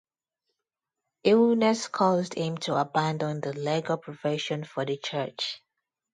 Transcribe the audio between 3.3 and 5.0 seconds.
the legal profession for the